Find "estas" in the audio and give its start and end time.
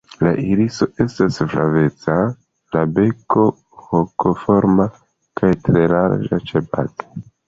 1.03-1.35